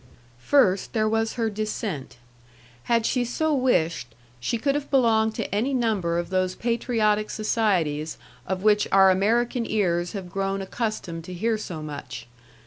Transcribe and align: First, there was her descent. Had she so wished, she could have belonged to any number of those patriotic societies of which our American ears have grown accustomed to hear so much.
First, 0.39 0.93
there 0.93 1.07
was 1.07 1.33
her 1.33 1.47
descent. 1.47 2.17
Had 2.85 3.05
she 3.05 3.23
so 3.23 3.53
wished, 3.53 4.15
she 4.39 4.57
could 4.57 4.73
have 4.73 4.89
belonged 4.89 5.35
to 5.35 5.53
any 5.53 5.75
number 5.75 6.17
of 6.17 6.31
those 6.31 6.55
patriotic 6.55 7.29
societies 7.29 8.17
of 8.47 8.63
which 8.63 8.87
our 8.91 9.11
American 9.11 9.63
ears 9.69 10.13
have 10.13 10.31
grown 10.31 10.59
accustomed 10.59 11.23
to 11.25 11.33
hear 11.35 11.55
so 11.55 11.83
much. 11.83 12.27